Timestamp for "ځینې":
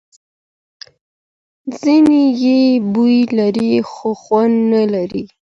1.79-2.23